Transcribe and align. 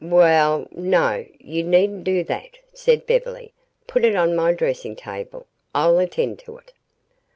"We 0.03 0.23
ll, 0.23 0.67
no; 0.71 1.25
you 1.39 1.61
needn't 1.63 2.05
do 2.05 2.23
that," 2.23 2.57
said 2.73 3.05
Beverly, 3.05 3.53
"Put 3.85 4.03
it 4.03 4.15
on 4.15 4.35
my 4.35 4.51
dressing 4.51 4.95
table. 4.95 5.45
I'll 5.75 5.99
attend 5.99 6.39
to 6.39 6.57
it." 6.57 6.73